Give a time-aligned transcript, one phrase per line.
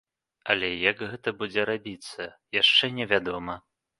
[0.53, 2.27] Але як гэта будзе рабіцца,
[2.61, 3.53] яшчэ не вядома.